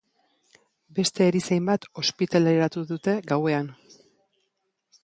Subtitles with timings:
[0.99, 3.71] Beste erizain bat ospitaleratu dute gauean.